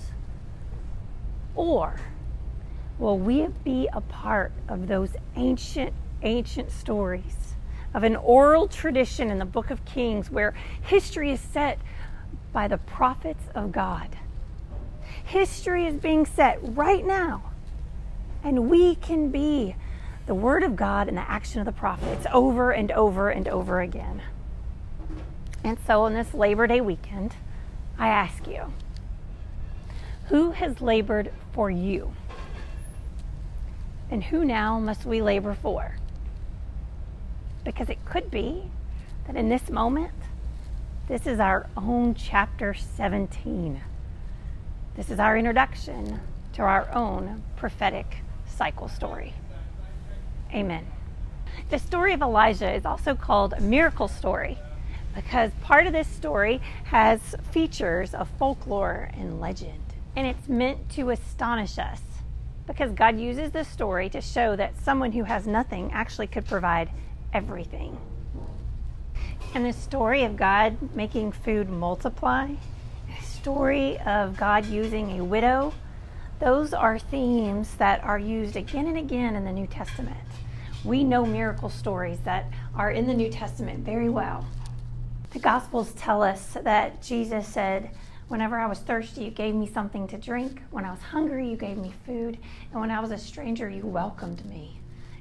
Or 1.54 2.00
will 2.98 3.20
we 3.20 3.46
be 3.64 3.88
a 3.94 4.02
part 4.02 4.52
of 4.68 4.88
those 4.88 5.12
ancient, 5.36 5.94
ancient 6.24 6.72
stories 6.72 7.54
of 7.94 8.02
an 8.04 8.16
oral 8.16 8.68
tradition 8.68 9.30
in 9.30 9.38
the 9.38 9.46
book 9.46 9.70
of 9.70 9.86
Kings 9.86 10.32
where 10.32 10.56
history 10.82 11.30
is 11.30 11.42
set 11.42 11.78
by 12.52 12.68
the 12.68 12.80
prophets 12.80 13.44
of 13.54 13.72
God? 13.72 14.18
History 15.32 15.88
is 15.88 15.96
being 15.96 16.26
set 16.26 16.60
right 16.62 17.06
now, 17.06 17.54
and 18.44 18.70
we 18.70 18.96
can 18.96 19.32
be 19.32 19.78
the 20.26 20.36
Word 20.36 20.62
of 20.62 20.76
God 20.76 21.08
and 21.08 21.16
the 21.16 21.22
action 21.22 21.62
of 21.62 21.66
the 21.66 21.72
prophets 21.72 22.26
over 22.34 22.72
and 22.72 22.92
over 22.92 23.30
and 23.30 23.48
over 23.48 23.80
again. 23.80 24.22
And 25.64 25.78
so 25.88 26.02
on 26.02 26.16
this 26.16 26.34
Labor 26.34 26.68
Day 26.68 26.82
weekend, 26.82 27.38
I 27.98 28.10
ask 28.10 28.46
you, 28.46 28.74
who 30.26 30.52
has 30.52 30.82
labored 30.82 31.32
for 31.54 31.72
you? 31.72 32.12
And 34.10 34.26
who 34.26 34.44
now 34.44 34.82
must 34.82 35.06
we 35.06 35.22
labor 35.22 35.54
for? 35.54 35.96
Because 37.64 37.90
it 37.90 38.04
could 38.04 38.30
be 38.30 38.64
that 39.28 39.38
in 39.38 39.48
this 39.48 39.70
moment, 39.70 40.12
this 41.08 41.26
is 41.26 41.40
our 41.40 41.70
own 41.78 42.16
chapter 42.16 42.74
17. 42.74 43.82
This 44.96 45.10
is 45.10 45.20
our 45.20 45.38
introduction 45.38 46.20
to 46.54 46.64
our 46.64 46.94
own 46.94 47.44
prophetic 47.56 48.18
cycle 48.46 48.90
story. 48.90 49.34
Amen. 50.54 50.86
The 51.70 51.80
story 51.80 52.14
of 52.14 52.22
Elijah 52.22 52.70
is 52.70 52.86
also 52.86 53.16
called 53.16 53.54
a 53.54 53.62
miracle 53.62 54.10
story 54.10 54.58
because 55.16 55.52
part 55.62 55.88
of 55.88 55.94
this 55.94 56.10
story 56.10 56.60
has 56.86 57.36
features 57.52 58.14
of 58.14 58.28
folklore 58.38 59.10
and 59.14 59.40
legend 59.40 59.82
and 60.16 60.28
it's 60.28 60.50
meant 60.50 60.90
to 60.90 61.10
astonish 61.10 61.78
us 61.78 62.02
because 62.68 62.92
God 62.92 63.18
uses 63.18 63.52
this 63.52 63.70
story 63.70 64.10
to 64.10 64.20
show 64.20 64.58
that 64.58 64.78
someone 64.78 65.14
who 65.14 65.24
has 65.24 65.48
nothing 65.48 65.90
actually 65.94 66.28
could 66.28 66.46
provide 66.46 66.90
everything. 67.34 67.98
And 69.54 69.66
the 69.66 69.74
story 69.74 70.24
of 70.24 70.36
God 70.36 70.96
making 70.96 71.32
food 71.32 71.70
multiply, 71.70 72.52
story 73.42 73.98
of 74.02 74.38
God 74.38 74.68
using 74.68 75.20
a 75.20 75.24
widow, 75.24 75.74
those 76.40 76.76
are 76.76 77.00
themes 77.00 77.74
that 77.78 78.04
are 78.04 78.20
used 78.20 78.56
again 78.56 78.86
and 78.86 79.00
again 79.00 79.36
in 79.36 79.44
the 79.44 79.52
New 79.52 79.66
Testament. 79.66 80.16
We 80.86 81.04
know 81.04 81.26
miracle 81.26 81.72
stories 81.72 82.20
that 82.20 82.46
are 82.76 82.92
in 82.92 83.08
the 83.08 83.16
New 83.16 83.32
Testament 83.32 83.84
very 83.84 84.10
well. 84.10 84.46
The 85.32 85.40
Gospels 85.40 85.92
tell 85.94 86.22
us 86.22 86.56
that 86.62 87.02
Jesus 87.02 87.48
said, 87.48 87.90
Whenever 88.28 88.60
I 88.60 88.68
was 88.68 88.78
thirsty, 88.78 89.24
you 89.24 89.32
gave 89.32 89.56
me 89.56 89.66
something 89.66 90.08
to 90.10 90.20
drink. 90.20 90.62
When 90.70 90.86
I 90.86 90.92
was 90.92 91.02
hungry, 91.02 91.50
you 91.50 91.58
gave 91.58 91.78
me 91.78 91.96
food. 92.06 92.38
And 92.72 92.80
when 92.80 92.92
I 92.92 93.00
was 93.00 93.10
a 93.10 93.18
stranger, 93.18 93.68
you 93.68 93.88
welcomed 93.88 94.46
me. 94.46 94.80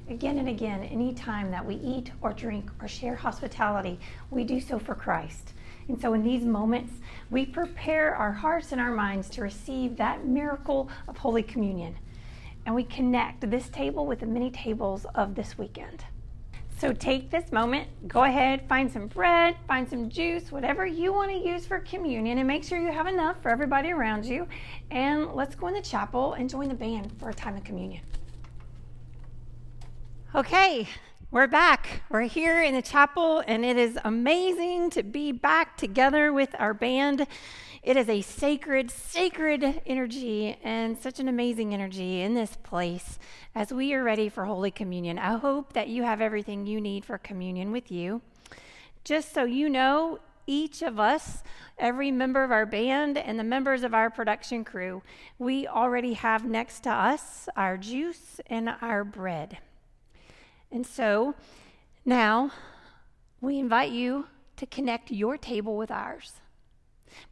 Again 0.09 0.37
and 0.37 0.47
again, 0.47 0.83
any 0.83 1.11
time 1.15 1.49
that 1.49 1.65
we 1.65 1.75
eat 1.75 2.11
or 2.21 2.33
drink 2.33 2.69
or 2.79 2.87
share 2.87 3.15
hospitality, 3.15 3.99
we 4.29 4.43
do 4.43 4.59
so 4.59 4.77
for 4.77 4.93
Christ. 4.93 5.53
And 5.87 5.99
so, 5.99 6.13
in 6.13 6.23
these 6.23 6.43
moments, 6.43 6.93
we 7.29 7.45
prepare 7.45 8.15
our 8.15 8.31
hearts 8.31 8.71
and 8.71 8.81
our 8.81 8.91
minds 8.91 9.29
to 9.31 9.41
receive 9.41 9.97
that 9.97 10.25
miracle 10.25 10.89
of 11.07 11.17
Holy 11.17 11.43
Communion. 11.43 11.97
And 12.65 12.75
we 12.75 12.83
connect 12.83 13.49
this 13.49 13.69
table 13.69 14.05
with 14.05 14.19
the 14.19 14.25
many 14.25 14.51
tables 14.51 15.05
of 15.15 15.35
this 15.35 15.57
weekend. 15.57 16.05
So 16.81 16.91
take 16.93 17.29
this 17.29 17.51
moment, 17.51 17.87
go 18.07 18.23
ahead, 18.23 18.67
find 18.67 18.91
some 18.91 19.05
bread, 19.05 19.55
find 19.67 19.87
some 19.87 20.09
juice, 20.09 20.51
whatever 20.51 20.83
you 20.83 21.13
want 21.13 21.29
to 21.29 21.37
use 21.37 21.63
for 21.63 21.77
communion, 21.81 22.39
and 22.39 22.47
make 22.47 22.63
sure 22.63 22.79
you 22.79 22.91
have 22.91 23.05
enough 23.05 23.39
for 23.43 23.49
everybody 23.49 23.91
around 23.91 24.25
you. 24.25 24.47
And 24.89 25.31
let's 25.35 25.53
go 25.53 25.67
in 25.67 25.75
the 25.75 25.81
chapel 25.81 26.33
and 26.33 26.49
join 26.49 26.69
the 26.69 26.73
band 26.73 27.11
for 27.19 27.29
a 27.29 27.33
time 27.35 27.55
of 27.55 27.63
communion. 27.63 28.01
Okay, 30.33 30.87
we're 31.31 31.47
back. 31.47 32.03
We're 32.09 32.23
here 32.23 32.61
in 32.61 32.75
the 32.75 32.81
chapel, 32.81 33.41
and 33.47 33.63
it 33.63 33.77
is 33.77 33.97
amazing 34.03 34.89
to 34.89 35.01
be 35.01 35.31
back 35.31 35.77
together 35.77 36.33
with 36.33 36.53
our 36.59 36.73
band. 36.73 37.25
It 37.83 37.95
is 37.95 38.09
a 38.09 38.21
sacred, 38.21 38.91
sacred 38.91 39.81
energy 39.85 40.57
and 40.61 40.97
such 40.97 41.21
an 41.21 41.29
amazing 41.29 41.73
energy 41.73 42.19
in 42.19 42.33
this 42.33 42.57
place 42.63 43.17
as 43.55 43.71
we 43.71 43.93
are 43.93 44.03
ready 44.03 44.27
for 44.27 44.43
Holy 44.43 44.71
Communion. 44.71 45.17
I 45.17 45.37
hope 45.37 45.71
that 45.71 45.87
you 45.87 46.03
have 46.03 46.19
everything 46.19 46.67
you 46.67 46.81
need 46.81 47.05
for 47.05 47.17
communion 47.17 47.71
with 47.71 47.89
you. 47.89 48.21
Just 49.05 49.33
so 49.33 49.45
you 49.45 49.69
know, 49.69 50.19
each 50.47 50.81
of 50.81 50.99
us, 50.99 51.43
every 51.77 52.11
member 52.11 52.43
of 52.43 52.51
our 52.51 52.65
band 52.65 53.17
and 53.17 53.39
the 53.39 53.45
members 53.45 53.83
of 53.83 53.93
our 53.93 54.09
production 54.09 54.65
crew, 54.65 55.01
we 55.39 55.65
already 55.65 56.11
have 56.11 56.43
next 56.43 56.81
to 56.81 56.89
us 56.89 57.47
our 57.55 57.77
juice 57.77 58.41
and 58.47 58.69
our 58.81 59.05
bread. 59.05 59.59
And 60.71 60.85
so 60.85 61.35
now 62.05 62.51
we 63.41 63.59
invite 63.59 63.91
you 63.91 64.27
to 64.57 64.65
connect 64.65 65.11
your 65.11 65.37
table 65.37 65.75
with 65.75 65.91
ours 65.91 66.33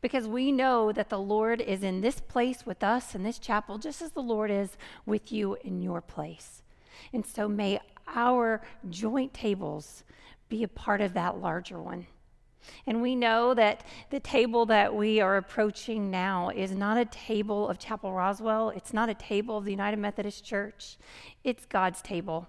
because 0.02 0.28
we 0.28 0.52
know 0.52 0.92
that 0.92 1.10
the 1.10 1.20
Lord 1.20 1.62
is 1.62 1.84
in 1.84 2.02
this 2.02 2.20
place 2.20 2.66
with 2.66 2.84
us 2.84 3.16
in 3.16 3.24
this 3.24 3.40
chapel, 3.40 3.78
just 3.78 4.02
as 4.02 4.12
the 4.12 4.22
Lord 4.22 4.52
is 4.52 4.78
with 5.06 5.32
you 5.32 5.58
in 5.64 5.82
your 5.82 6.02
place. 6.02 6.64
And 7.14 7.26
so 7.26 7.48
may 7.48 7.80
our 8.08 8.62
joint 8.90 9.34
tables 9.34 10.04
be 10.50 10.64
a 10.64 10.68
part 10.68 11.00
of 11.00 11.14
that 11.14 11.38
larger 11.40 11.80
one. 11.80 12.08
And 12.86 13.02
we 13.02 13.16
know 13.16 13.54
that 13.54 13.86
the 14.10 14.20
table 14.20 14.66
that 14.66 14.94
we 14.94 15.22
are 15.22 15.38
approaching 15.38 16.12
now 16.12 16.50
is 16.50 16.72
not 16.72 16.98
a 16.98 17.06
table 17.06 17.70
of 17.70 17.80
Chapel 17.80 18.12
Roswell. 18.12 18.72
It's 18.72 18.94
not 18.94 19.08
a 19.08 19.14
table 19.14 19.58
of 19.58 19.66
the 19.66 19.72
United 19.72 19.98
Methodist 19.98 20.44
Church. 20.44 20.98
It's 21.44 21.66
God's 21.66 22.02
table. 22.02 22.48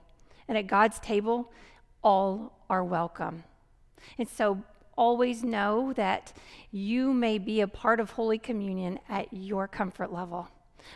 And 0.51 0.59
at 0.59 0.67
God's 0.67 0.99
table, 0.99 1.53
all 2.03 2.65
are 2.69 2.83
welcome. 2.83 3.45
And 4.19 4.29
so 4.29 4.61
always 4.99 5.45
know 5.45 5.93
that 5.93 6.33
you 6.73 7.13
may 7.13 7.39
be 7.39 7.61
a 7.61 7.69
part 7.69 8.01
of 8.01 8.11
Holy 8.11 8.37
Communion 8.37 8.99
at 9.09 9.33
your 9.33 9.69
comfort 9.69 10.13
level. 10.13 10.49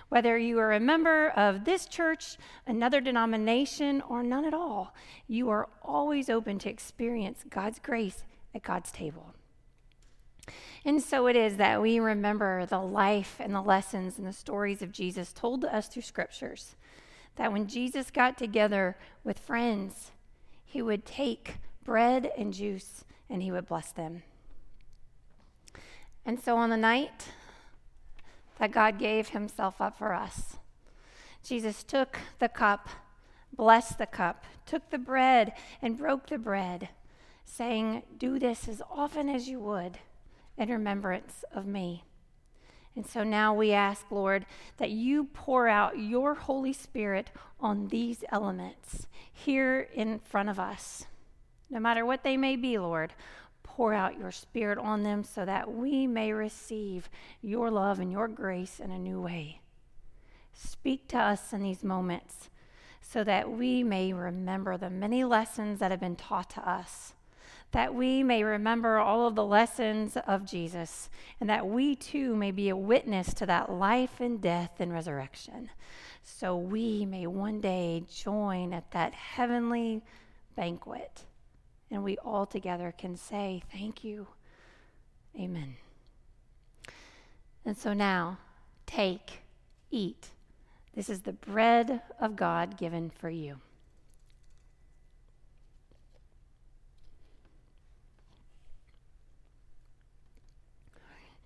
Whether 0.09 0.37
you 0.37 0.59
are 0.59 0.73
a 0.73 0.81
member 0.81 1.29
of 1.29 1.65
this 1.65 1.87
church, 1.87 2.37
another 2.67 3.01
denomination, 3.01 4.01
or 4.01 4.25
none 4.25 4.45
at 4.45 4.55
all, 4.55 4.93
you 5.29 5.51
are 5.51 5.69
always 5.85 6.29
open 6.29 6.59
to 6.59 6.69
experience 6.69 7.45
God's 7.49 7.79
grace 7.79 8.25
at 8.57 8.65
God's 8.65 8.91
table. 8.91 9.35
And 10.85 11.01
so 11.01 11.29
it 11.29 11.37
is 11.37 11.59
that 11.59 11.81
we 11.81 12.01
remember 12.01 12.67
the 12.67 12.81
life 12.81 13.37
and 13.39 13.55
the 13.55 13.63
lessons 13.63 14.19
and 14.19 14.27
the 14.27 14.33
stories 14.33 14.83
of 14.83 14.91
Jesus 14.91 15.33
told 15.33 15.61
to 15.61 15.73
us 15.73 15.87
through 15.87 16.03
scriptures. 16.03 16.75
That 17.37 17.53
when 17.53 17.67
Jesus 17.67 18.11
got 18.11 18.39
together 18.39 18.97
with 19.25 19.39
friends, 19.39 20.13
he 20.65 20.83
would 20.83 21.05
take 21.05 21.57
bread 21.85 22.31
and 22.37 22.53
juice 22.53 23.05
and 23.29 23.43
he 23.43 23.51
would 23.51 23.67
bless 23.67 23.93
them. 23.93 24.23
And 26.25 26.41
so 26.41 26.57
on 26.57 26.71
the 26.71 26.77
night 26.77 27.29
that 28.59 28.73
God 28.73 28.99
gave 28.99 29.31
himself 29.31 29.81
up 29.81 29.99
for 29.99 30.15
us, 30.15 30.57
Jesus 31.43 31.83
took 31.83 32.19
the 32.39 32.49
cup, 32.49 32.89
blessed 33.53 33.99
the 33.99 34.07
cup, 34.07 34.45
took 34.65 34.91
the 34.91 34.99
bread, 34.99 35.53
and 35.83 35.99
broke 35.99 36.27
the 36.27 36.39
bread, 36.39 36.89
saying, 37.45 38.03
Do 38.17 38.39
this 38.39 38.67
as 38.67 38.81
often 38.91 39.29
as 39.29 39.49
you 39.49 39.61
would 39.61 39.99
in 40.57 40.71
remembrance 40.71 41.45
of 41.53 41.67
me. 41.67 42.05
And 42.97 43.07
so 43.07 43.25
now 43.25 43.53
we 43.53 43.73
ask, 43.73 44.11
Lord, 44.11 44.47
that 44.77 44.91
you 44.91 45.25
pour 45.25 45.69
out 45.69 45.99
your 45.99 46.35
Holy 46.35 46.73
Spirit 46.73 47.31
on 47.59 47.89
these 47.89 48.25
elements 48.31 49.09
here 49.33 49.89
in 49.95 50.21
front 50.21 50.49
of 50.49 50.61
us. 50.61 51.07
No 51.69 51.81
matter 51.81 52.07
what 52.07 52.23
they 52.23 52.37
may 52.37 52.55
be, 52.55 52.79
Lord, 52.79 53.15
pour 53.65 53.93
out 53.93 54.19
your 54.19 54.31
Spirit 54.31 54.79
on 54.79 55.03
them 55.03 55.25
so 55.25 55.45
that 55.45 55.73
we 55.73 56.07
may 56.07 56.33
receive 56.33 57.09
your 57.43 57.71
love 57.71 57.99
and 57.99 58.13
your 58.13 58.29
grace 58.29 58.79
in 58.79 58.93
a 58.93 58.99
new 58.99 59.21
way. 59.21 59.61
Speak 60.53 61.09
to 61.09 61.19
us 61.19 61.53
in 61.53 61.63
these 61.63 61.83
moments 61.83 62.49
so 63.01 63.25
that 63.25 63.51
we 63.51 63.83
may 63.83 64.13
remember 64.13 64.77
the 64.77 64.89
many 64.91 65.25
lessons 65.25 65.81
that 65.81 65.91
have 65.91 66.01
been 66.01 66.17
taught 66.17 66.51
to 66.51 66.69
us 66.69 67.15
that 67.75 67.93
we 67.93 68.23
may 68.23 68.45
remember 68.45 68.99
all 68.99 69.27
of 69.27 69.35
the 69.35 69.45
lessons 69.45 70.17
of 70.29 70.45
Jesus, 70.45 71.11
and 71.41 71.51
that 71.51 71.67
we 71.67 71.97
too 71.97 72.37
may 72.37 72.53
be 72.53 72.69
a 72.69 72.77
witness 72.77 73.35
to 73.35 73.45
that 73.45 73.69
life 73.69 74.21
and 74.21 74.41
death 74.41 74.79
and 74.79 74.93
resurrection, 74.93 75.69
so 76.23 76.57
we 76.57 77.05
may 77.05 77.27
one 77.27 77.61
day 77.61 78.05
join 78.09 78.73
at 78.73 78.93
that 78.93 79.13
heavenly 79.13 80.01
banquet, 80.55 81.25
and 81.91 82.05
we 82.05 82.17
all 82.19 82.47
together 82.47 82.95
can 82.97 83.17
say, 83.17 83.65
Thank 83.73 84.05
you. 84.05 84.29
Amen. 85.37 85.75
And 87.65 87.77
so 87.77 87.93
now, 87.93 88.39
take, 88.87 89.43
eat. 89.91 90.29
This 90.95 91.11
is 91.11 91.23
the 91.23 91.33
bread 91.33 92.03
of 92.21 92.37
God 92.37 92.77
given 92.77 93.11
for 93.11 93.31
you. 93.31 93.57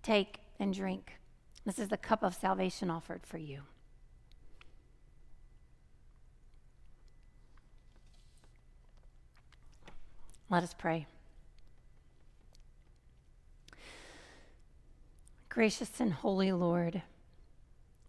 Take 0.08 0.38
and 0.58 0.72
drink. 0.72 1.18
This 1.66 1.78
is 1.78 1.88
the 1.88 1.98
cup 1.98 2.22
of 2.22 2.34
salvation 2.34 2.88
offered 2.88 3.26
for 3.26 3.36
you. 3.36 3.60
Let 10.48 10.62
us 10.62 10.72
pray. 10.72 11.06
Gracious 15.50 16.00
and 16.00 16.14
holy 16.14 16.52
Lord, 16.52 17.02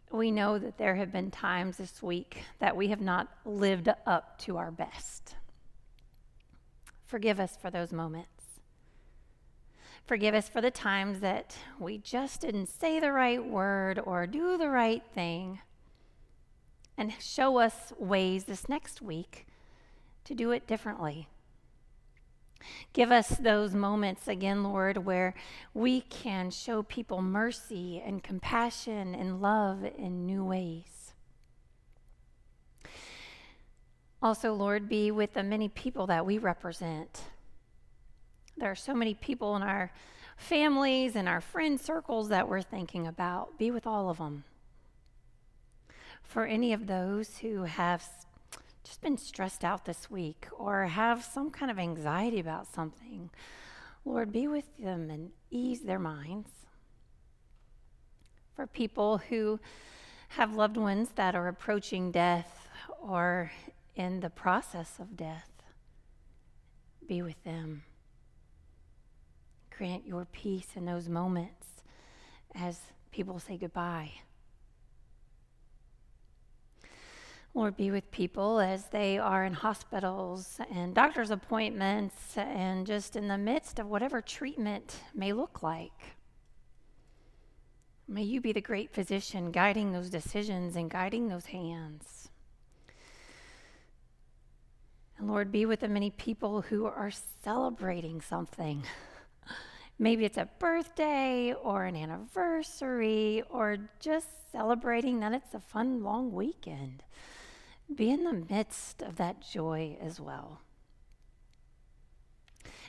we 0.09 0.31
know 0.31 0.57
that 0.57 0.77
there 0.77 0.95
have 0.95 1.11
been 1.11 1.31
times 1.31 1.75
this 1.75 2.01
week 2.01 2.43
that 2.59 2.77
we 2.77 2.87
have 2.87 3.01
not 3.01 3.27
lived 3.43 3.89
up 4.05 4.39
to 4.39 4.55
our 4.55 4.71
best. 4.71 5.35
Forgive 7.07 7.41
us 7.41 7.57
for 7.61 7.69
those 7.69 7.91
moments. 7.91 8.38
Forgive 10.09 10.33
us 10.33 10.49
for 10.49 10.59
the 10.59 10.71
times 10.71 11.19
that 11.19 11.55
we 11.77 11.99
just 11.99 12.41
didn't 12.41 12.65
say 12.65 12.99
the 12.99 13.11
right 13.11 13.45
word 13.45 14.01
or 14.03 14.25
do 14.25 14.57
the 14.57 14.67
right 14.67 15.03
thing. 15.13 15.59
And 16.97 17.13
show 17.19 17.59
us 17.59 17.93
ways 17.99 18.45
this 18.45 18.67
next 18.67 19.03
week 19.03 19.45
to 20.23 20.33
do 20.33 20.49
it 20.49 20.65
differently. 20.65 21.27
Give 22.91 23.11
us 23.11 23.37
those 23.37 23.75
moments 23.75 24.27
again, 24.27 24.63
Lord, 24.63 25.05
where 25.05 25.35
we 25.75 26.01
can 26.01 26.49
show 26.49 26.81
people 26.81 27.21
mercy 27.21 28.01
and 28.03 28.23
compassion 28.23 29.13
and 29.13 29.43
love 29.43 29.85
in 29.95 30.25
new 30.25 30.43
ways. 30.43 31.13
Also, 34.23 34.55
Lord, 34.55 34.89
be 34.89 35.11
with 35.11 35.35
the 35.35 35.43
many 35.43 35.69
people 35.69 36.07
that 36.07 36.25
we 36.25 36.39
represent 36.39 37.25
there 38.59 38.71
are 38.71 38.75
so 38.75 38.93
many 38.93 39.13
people 39.13 39.55
in 39.55 39.63
our 39.63 39.91
families 40.35 41.15
and 41.15 41.27
our 41.27 41.41
friend 41.41 41.79
circles 41.79 42.29
that 42.29 42.47
we're 42.47 42.61
thinking 42.61 43.07
about. 43.07 43.57
Be 43.57 43.71
with 43.71 43.87
all 43.87 44.09
of 44.09 44.17
them. 44.17 44.43
For 46.23 46.45
any 46.45 46.73
of 46.73 46.87
those 46.87 47.37
who 47.39 47.63
have 47.63 48.03
just 48.83 49.01
been 49.01 49.17
stressed 49.17 49.63
out 49.63 49.85
this 49.85 50.09
week 50.11 50.47
or 50.57 50.85
have 50.85 51.23
some 51.23 51.51
kind 51.51 51.71
of 51.71 51.79
anxiety 51.79 52.39
about 52.39 52.67
something, 52.67 53.29
Lord, 54.05 54.31
be 54.31 54.47
with 54.47 54.77
them 54.77 55.09
and 55.09 55.31
ease 55.49 55.81
their 55.81 55.99
minds. 55.99 56.49
For 58.55 58.67
people 58.67 59.19
who 59.29 59.59
have 60.29 60.55
loved 60.55 60.77
ones 60.77 61.09
that 61.15 61.35
are 61.35 61.47
approaching 61.47 62.11
death 62.11 62.67
or 63.01 63.51
in 63.95 64.19
the 64.19 64.29
process 64.29 64.99
of 64.99 65.17
death, 65.17 65.49
be 67.07 67.21
with 67.21 67.43
them 67.43 67.83
grant 69.79 70.05
your 70.05 70.25
peace 70.25 70.67
in 70.75 70.83
those 70.83 71.07
moments 71.07 71.67
as 72.53 72.81
people 73.11 73.39
say 73.39 73.55
goodbye. 73.55 74.11
Lord, 77.53 77.77
be 77.77 77.89
with 77.89 78.11
people 78.11 78.59
as 78.59 78.87
they 78.87 79.17
are 79.17 79.45
in 79.45 79.53
hospitals 79.53 80.59
and 80.69 80.93
doctor's 80.93 81.31
appointments 81.31 82.37
and 82.37 82.85
just 82.85 83.15
in 83.15 83.29
the 83.29 83.37
midst 83.37 83.79
of 83.79 83.87
whatever 83.87 84.21
treatment 84.21 84.97
may 85.15 85.31
look 85.31 85.63
like. 85.63 86.17
May 88.05 88.23
you 88.23 88.41
be 88.41 88.51
the 88.51 88.59
great 88.59 88.93
physician 88.93 89.49
guiding 89.49 89.93
those 89.93 90.09
decisions 90.09 90.75
and 90.75 90.89
guiding 90.89 91.29
those 91.29 91.45
hands. 91.45 92.27
And 95.17 95.29
Lord, 95.29 95.53
be 95.53 95.65
with 95.65 95.79
the 95.79 95.87
many 95.87 96.09
people 96.09 96.63
who 96.63 96.85
are 96.85 97.11
celebrating 97.41 98.19
something. 98.19 98.83
Maybe 100.01 100.23
it's 100.23 100.37
a 100.37 100.47
birthday 100.59 101.53
or 101.53 101.83
an 101.83 101.97
anniversary 101.97 103.43
or 103.49 103.77
just 103.99 104.49
celebrating 104.49 105.19
that 105.19 105.33
it's 105.33 105.53
a 105.53 105.59
fun 105.59 106.01
long 106.01 106.31
weekend. 106.31 107.03
Be 107.93 108.09
in 108.09 108.23
the 108.23 108.45
midst 108.49 109.01
of 109.01 109.17
that 109.17 109.41
joy 109.41 109.97
as 109.99 110.21
well. 110.21 110.61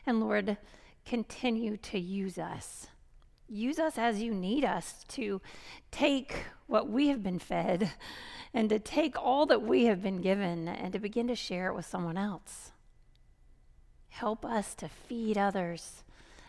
And 0.06 0.20
Lord, 0.20 0.56
continue 1.04 1.76
to 1.78 1.98
use 1.98 2.38
us. 2.38 2.86
Use 3.48 3.80
us 3.80 3.98
as 3.98 4.22
you 4.22 4.32
need 4.32 4.64
us 4.64 5.04
to 5.08 5.40
take 5.90 6.44
what 6.68 6.88
we 6.88 7.08
have 7.08 7.24
been 7.24 7.40
fed 7.40 7.90
and 8.54 8.68
to 8.70 8.78
take 8.78 9.20
all 9.20 9.46
that 9.46 9.62
we 9.62 9.86
have 9.86 10.00
been 10.00 10.20
given 10.20 10.68
and 10.68 10.92
to 10.92 11.00
begin 11.00 11.26
to 11.26 11.34
share 11.34 11.66
it 11.68 11.74
with 11.74 11.86
someone 11.86 12.16
else. 12.16 12.70
Help 14.10 14.44
us 14.44 14.76
to 14.76 14.88
feed 14.88 15.36
others 15.36 16.04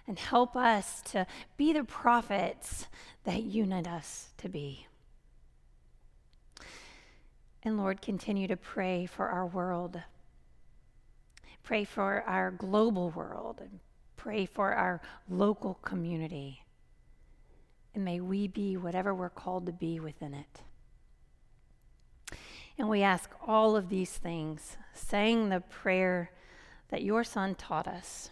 and 0.07 0.17
help 0.17 0.55
us 0.55 1.01
to 1.11 1.25
be 1.57 1.73
the 1.73 1.83
prophets 1.83 2.87
that 3.23 3.43
you 3.43 3.65
need 3.65 3.87
us 3.87 4.29
to 4.37 4.49
be. 4.49 4.87
And 7.63 7.77
Lord, 7.77 8.01
continue 8.01 8.47
to 8.47 8.57
pray 8.57 9.05
for 9.05 9.29
our 9.29 9.45
world. 9.45 10.01
Pray 11.63 11.83
for 11.83 12.23
our 12.27 12.51
global 12.51 13.11
world 13.11 13.59
and 13.61 13.79
pray 14.17 14.45
for 14.45 14.73
our 14.73 15.01
local 15.29 15.75
community. 15.75 16.63
And 17.93 18.03
may 18.03 18.19
we 18.19 18.47
be 18.47 18.77
whatever 18.77 19.13
we're 19.13 19.29
called 19.29 19.67
to 19.67 19.71
be 19.71 19.99
within 19.99 20.33
it. 20.33 20.61
And 22.77 22.89
we 22.89 23.03
ask 23.03 23.29
all 23.45 23.75
of 23.75 23.89
these 23.89 24.11
things, 24.11 24.77
saying 24.93 25.49
the 25.49 25.61
prayer 25.61 26.31
that 26.89 27.03
your 27.03 27.23
Son 27.23 27.53
taught 27.53 27.87
us. 27.87 28.31